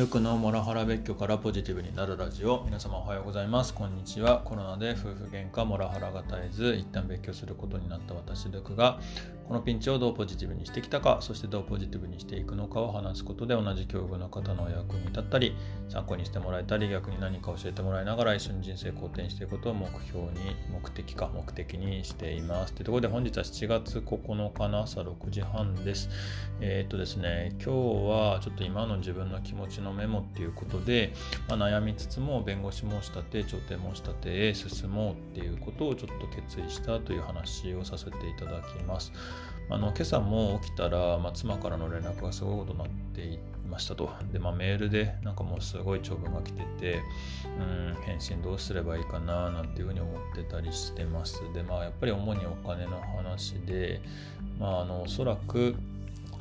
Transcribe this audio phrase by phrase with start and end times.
[0.00, 2.62] ルクのモラハラ別居からポジティブになるラジオ。
[2.64, 3.74] 皆様おはようございます。
[3.74, 4.38] こんにちは。
[4.38, 8.98] コロナで夫婦喧嘩モラハラが絶えず一旦別居することになった私ルクが
[9.50, 15.56] このピンチをどうポジティブにしてきたかそしてどうポジティブにしていくのかを話すことで同じ境遇の方の役に立ったり
[15.88, 26.08] 参考にしてもらえたり逆に何か教えてもらいながら一緒に人生好転していくことを目標に目的か目的にしていますというところで本日は7月9日の朝6時半です
[26.60, 27.70] えー、っとですね今日
[28.08, 31.12] はちょっと今の自分の気持ちのメモっていうことで、
[31.48, 39.10] まあ、悩みつつも弁護士申し立て調停申し立てへ進もうっていうことをちょっと決意したという話をさせていただきます。
[39.68, 43.38] あの今朝も起きたら、まあ、妻からの連絡がすごいことになってい
[43.70, 44.10] ましたと。
[44.32, 47.00] で、まあ、メールでなんかもうすごい長文が来てて、
[47.58, 51.40] うん、返信どうすればいいかななんていうふうに思ってたりしてます。
[51.54, 54.02] で、まあやっぱり主にお金の話で、
[54.58, 55.76] まああのおそらく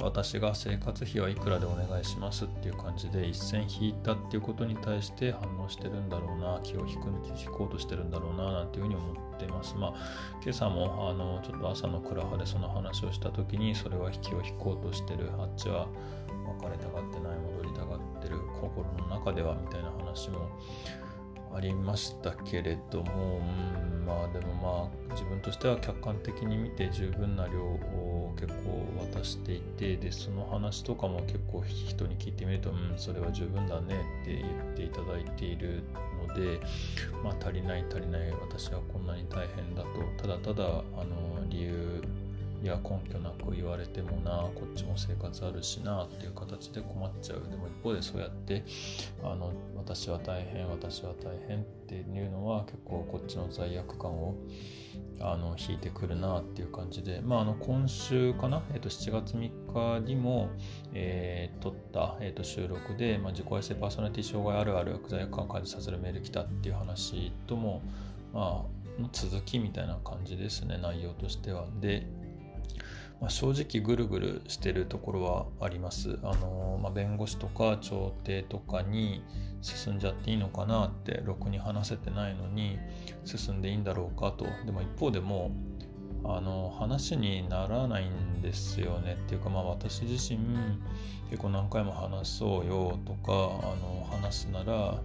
[0.01, 9.75] 私が生活費はいくらでお願いしますっていう感じで一線引いたっていうことに対して反応してるんだろうな気を引く引こうとしてるんだろうななんていうふうに思ってます。
[9.75, 9.93] まあ
[10.41, 15.29] 今朝もあのちょっと朝のクラハでその話をした時にそれは引きを引こうとしてる。
[15.37, 15.87] あっちは
[16.61, 20.49] 別れたがってない戻りたがってる心の中ではみたいな話も
[21.53, 23.68] ありましたけれども、うん、
[24.09, 35.83] まあでもまあ自分としては客観的に見て十分な量を結構渡していてでその話とかも結構人に聞いてみるとうんそれは十分だねって言っていただいている
[36.27, 36.59] ので
[37.23, 39.89] まあ足りない足りない私はこんなに大変だと。
[40.17, 41.78] ただただあの理由
[42.61, 47.49] いや根拠なく言われてもなこっちも生活あるしなっていう形で困っちゃう。
[47.49, 48.63] でも一方でそうやって
[49.23, 54.35] あの私は大変私は大変っていうのは結構こっちの罪悪感を
[55.21, 60.49] あの引いてくるなっていう感じで、まあ、あの今週かな、えー、と7月3日にも、
[60.93, 67.81] えー、撮った、えー、と収録で、まあ、自己愛性パーソナリティ障害あるある罪悪感を感じさせるメール来たっていう話とも、
[68.33, 68.79] まあ、
[69.11, 71.67] 続きみたいな感じですね内容としては。
[71.79, 72.07] で
[73.21, 76.19] まあ、正直ぐるぐるしてるところはあります。
[76.23, 79.23] あのまあ、弁護士とか調停とかに
[79.61, 82.79] 進んじゃっていいのかなってろくに話せてないのに
[83.25, 84.45] 進んでいいんだろうかと。
[84.65, 85.51] でも一方でも
[86.23, 90.39] あの話にならないんですよねっていうかまあ私自身
[91.29, 93.35] 結構何回も話そうよとかあ
[93.77, 94.99] の話すなら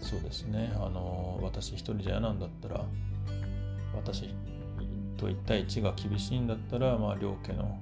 [0.00, 2.84] そうですねあの私一人じゃ嫌なんだったら
[3.94, 4.34] 私
[5.24, 7.78] と1対1が厳しいんだったら、まあ、両家の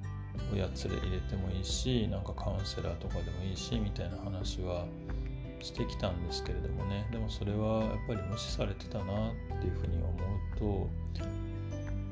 [0.53, 4.87] 親連れ入れてもいいしなんかカウンセラーとかでもいいしみたいな話は
[5.61, 10.65] してきたんですけれどもねでもそれはやっぱり無視されてたなっていうふうに思うと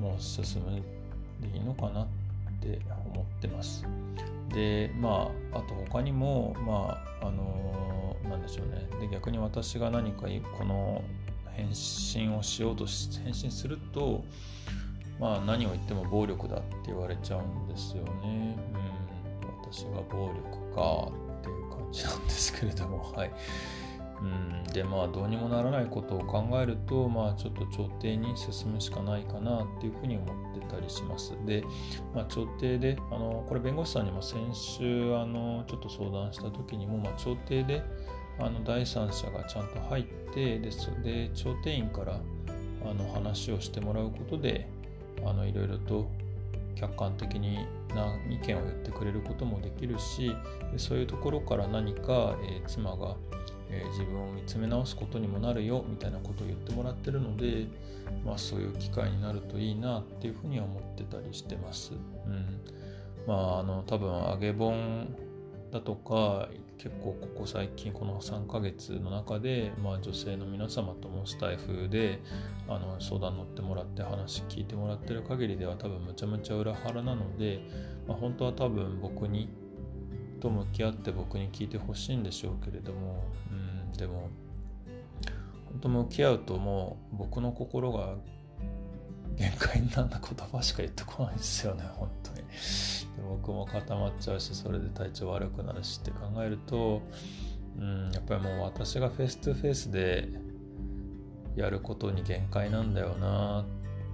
[0.01, 0.81] もう進む
[1.41, 2.07] でいいのかなっ
[2.61, 2.79] て
[3.13, 3.85] 思ってます。
[4.49, 10.27] でまああと他にもまああのなんでしょうねで逆に私が何か
[10.57, 11.01] この
[11.55, 14.23] 返信をしようとし返信すると
[15.21, 18.57] まあ何を言っても暴力だって言われちゃうんですよね。
[18.73, 23.31] うん、私が暴力かっていう感じなんですけれども、 はい。
[24.19, 31.33] うん、でまあどうにもならないことを考えるとまあちょっと調停に進むしかないかなっていうふうに思ってたりします。
[31.45, 31.63] で、
[32.13, 37.81] まあ、調停であのこれ弁護士さんにも先週あのちょっと相談した時にも、まあ、調停で
[38.37, 40.69] あの第三者がちゃんと入ってで
[41.03, 42.19] で調停員から
[42.85, 44.69] あの話をしてもらうことで
[45.25, 46.09] あのいろいろと
[46.75, 50.35] 客観的にな意見を言ってくれることもできるし
[50.77, 53.15] そういうところから何か、えー、妻が、
[53.69, 57.67] えー、自分を見つめ直すことにもなるよみたいなことを言ってもらってるので、
[58.25, 61.93] まあ、そういう機会になるといいなっていうふうには思ってたりしてます。
[62.25, 62.61] うん、
[63.27, 65.07] まああの多分揚げ本
[65.71, 72.21] だとか結構ここ最近この3ヶ月の中で、まあ、女性の皆様ともスタイフで
[72.67, 77.61] あの相談乗ってもらって話聞いてもらってる限りでは多分むちゃむちゃ裏腹なので、
[78.07, 79.49] まあ、本当は多分僕に
[80.41, 84.29] と向き合って僕に聞いてほしいんでしょうけれども、うん、でも
[85.65, 88.15] 本当向き合うともう僕の心が
[89.37, 92.41] 限界になった言葉しか言ってこないですよね本当に。
[93.37, 97.01] 僕も固まっちゃうしそれで体調悪くなるしって考えると、
[97.79, 100.27] うん、やっぱりもう私がフェイス2フェイスで
[101.55, 103.65] やることに限界なんだよな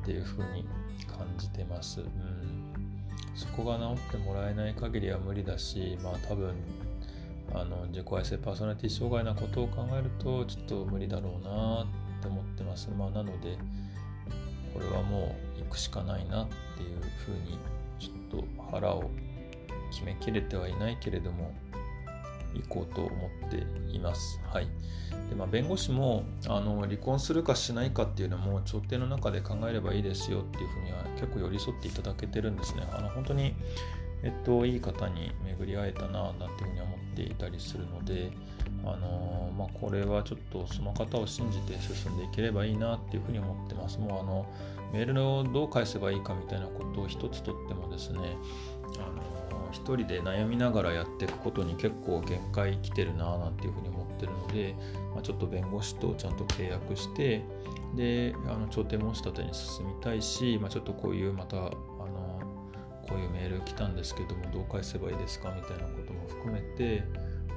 [0.04, 0.66] っていうふうに
[1.08, 2.08] 感じてます、うん、
[3.36, 6.54] そこが治ってもらえない限りは無理だしまあ多分
[7.54, 11.88] あの自己愛性パーソナリティ障害なことを考えるとちょっと無理だろうな
[12.20, 12.90] って思ってます。
[12.98, 13.58] まあなので
[14.74, 17.58] これはもう行くしかないなっていうふうに
[18.00, 19.10] ちょっと腹を
[19.92, 21.54] 決めきれてはいないけれども
[22.54, 23.66] 行こうと思って
[23.96, 24.40] います。
[24.52, 24.68] はい。
[25.30, 32.88] でまあ、弁護士もあの離婚するかしないかっていうのも調停の中で考えればいいですよっていうふうには結構寄り添っていただけてるんですね。
[32.94, 33.54] あの本当に、
[34.24, 38.32] えっと、いい方に巡り会えたななんていうふうに思っていたりするので、
[38.84, 44.00] あのまあ、これはちょっとその方を信じて進んでいければいいなっていうふうに思ってます。
[44.00, 44.46] もうあの
[44.94, 48.20] メールをどう返せばいいかみたいなことを一つとってもですね、
[48.98, 49.38] あの
[49.72, 54.76] 一人で悩みながらやっていくことに結構限界来てるななんていうふうに思ってるので、
[55.14, 57.44] まあ、ちょっと弁護士とちゃんと契約して
[57.96, 61.72] であの調停申し立てに進みたいし、まあ、ちょっとこういうまた
[63.08, 65.54] こういうメール来たんですけどもどう返せばいいですか？
[65.56, 67.04] みたいなことも含めて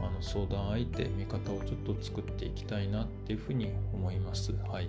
[0.00, 4.52] あの相談相手見方をちょっと作っていきたいなっていうふうに思います。
[4.68, 4.88] はい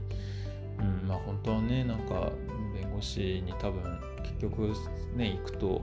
[0.79, 2.31] うんまあ、本当はねなんか
[2.73, 4.73] 弁護士に多分結局
[5.15, 5.81] ね行くと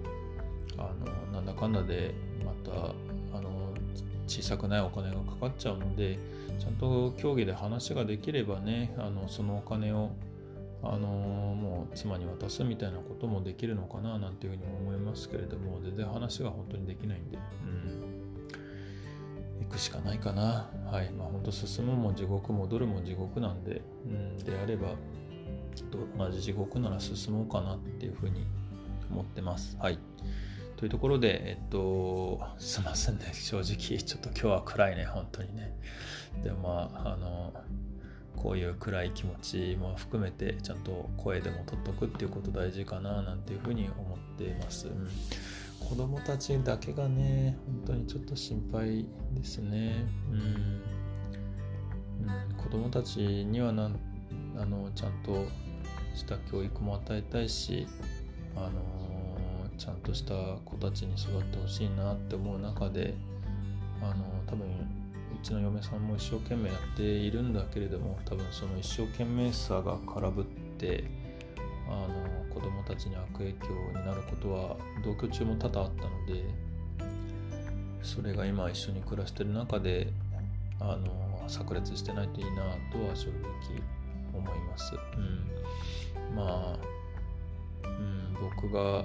[0.77, 2.15] あのなんだかんだで
[2.45, 2.95] また
[3.37, 3.75] あの
[4.27, 6.19] 小さくないお金がかかっちゃうので
[6.59, 10.11] ちゃんと協議で話ができればねあのそのお金を
[10.83, 17.39] あのもう妻に渡すみたいなこともできるのかななんていうふうに思いますけれども全然話が本当にできないんで、
[19.59, 20.71] うん、行くしかないかな。
[20.91, 21.11] はい。
[21.11, 24.95] まあ本当進むも地獄戻るも地獄なんで、うん、であれば
[26.17, 28.47] 同じ地獄なら進もうかなっていうふうに
[29.11, 29.77] 思ってます。
[29.81, 29.99] はい。
[30.77, 35.77] というところで、えっと、すいませんね、正直、ちょっと今日は暗いね、本当にね。
[36.45, 37.53] でもまあ、あの、
[38.43, 44.87] こういう暗い気持ちも含めて、ちゃんと声でも取っとくっていうこと大事かな、なんていうふうに思っています。
[44.87, 45.08] うん、
[45.81, 50.06] 子供たちだけがね、本当にちょっと心配ですね。
[50.31, 50.38] うん。
[52.20, 53.99] うん、子供たちにはなん
[54.56, 55.46] あのちゃんと
[56.14, 57.87] した教育も与えたいし、
[58.56, 60.34] あのちゃんとした
[60.64, 63.14] 子たちに育ってほしいなって思う中で
[64.02, 64.67] あの多分
[65.40, 70.44] うちの嫁さんも一生懸命やっているんだけれども多分その一生懸命さが空振っ
[70.79, 71.05] て
[71.88, 73.69] あの子供たちに悪影響
[73.99, 76.44] になることは同居中も多々あったので
[78.02, 80.08] それが今一緒に暮らしてる中で
[80.81, 82.62] あの炸裂してないといいな
[82.93, 83.81] とは正直
[84.34, 84.94] 思います。
[85.17, 86.79] うん、まあ、
[87.84, 89.05] うん、僕が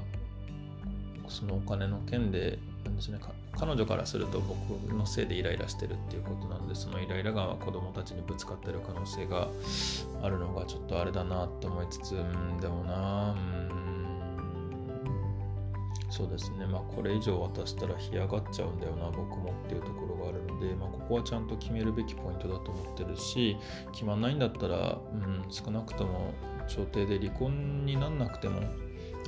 [1.28, 3.20] そのお金の件でなんですね。
[3.58, 9.48] 彼女からすると僕のせいでイライラしてるっていうことなのでそのイライラが子供たちにぶつかってる可能性が
[10.22, 13.84] あるのがちょっとあれだなと思いつつうんでもなうん。
[16.10, 16.68] そうですね。
[16.68, 23.58] まあこれ以上渡したら干上がっちゃうんだよな僕もっていうところがあるので、まあ、ここはちゃんと決めるべきポイントだと思ってるし
[23.92, 26.34] 決まんないんだったら、うん、少なくとも
[26.68, 28.62] 調停で離婚になんなくても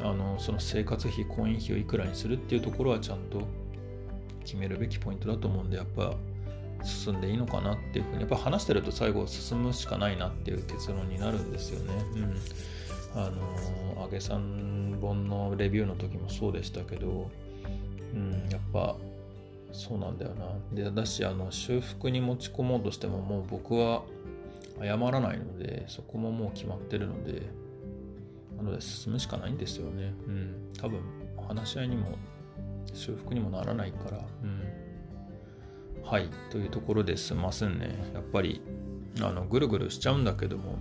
[0.01, 3.41] あのその生活費婚姻費をいくらにするっていうところはちゃんと
[4.43, 6.15] 決めるべきポイントだと思うんでやっぱ
[6.83, 11.93] 進んでいいのかなっていうふうにやっぱ話してると最後進むしかないなっていう結論になるんですよね。
[13.15, 17.31] うん、あの揚げさん本のレビューの時もそうでしたけど、
[18.13, 18.95] うん、やっぱ
[19.71, 20.45] そうなんだよな。
[20.73, 24.03] でだしあの修復に持ち込もうとしてももう僕は
[24.79, 27.41] 謝らないのでそこももう決まってるので
[28.57, 30.13] なので進むしかないんですよね。
[30.27, 30.69] うん。
[30.79, 30.99] 多分、
[31.47, 32.17] 話し合いにも
[32.93, 34.19] 修復にもならないから。
[34.43, 34.61] うん。
[36.03, 36.29] はい。
[36.49, 38.11] というところですいませんね。
[38.13, 38.61] やっぱり、
[39.21, 40.77] あの、ぐるぐるしちゃうんだけども、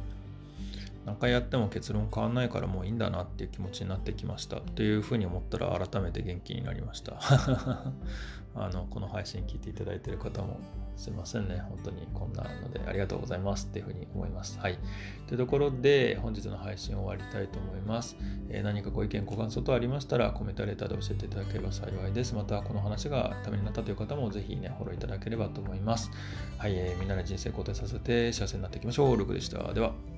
[1.04, 4.56] 何回やっても結論変わんないからもういいんだなっていう気持ちになってきました。
[4.56, 7.18] というふうに思ったら改めて元気になりました。
[8.56, 10.60] あの、この配信聞いていただいている方も
[10.96, 11.60] すいませんね。
[11.68, 14.58] 本当にこんなのでありがとうございますっていうふうに思います。
[14.60, 14.78] はい。
[15.26, 18.16] というところで本日の配信を終わりたいと思います。
[18.48, 22.34] えー、何かご意見、ご感想等ありましたらコメントレターで教えていただければ幸いです。
[22.34, 26.10] またこの話がためになったという方もぜひね、フォローいただければと思います。
[26.58, 26.74] はい。
[26.76, 29.16] えー、みんなで人生肯定させて幸せになっていきましょう。
[29.16, 29.72] ルクでした。
[29.74, 30.13] では。